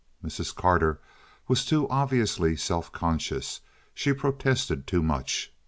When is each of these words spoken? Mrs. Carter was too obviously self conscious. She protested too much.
Mrs. 0.25 0.55
Carter 0.55 0.99
was 1.47 1.63
too 1.63 1.87
obviously 1.89 2.55
self 2.55 2.91
conscious. 2.91 3.61
She 3.93 4.13
protested 4.13 4.87
too 4.87 5.03
much. 5.03 5.53